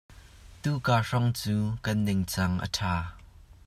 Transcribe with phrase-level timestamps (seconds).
[0.61, 1.55] Tukar hrawng cu
[1.85, 2.95] kan ningcang a ṭha.